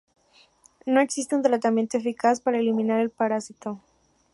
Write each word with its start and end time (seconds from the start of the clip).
No 0.87 0.99
existe 0.99 1.35
un 1.35 1.43
tratamiento 1.43 1.95
eficaz 1.99 2.41
para 2.41 2.57
eliminar 2.57 2.99
al 2.99 3.11
parásito. 3.11 3.79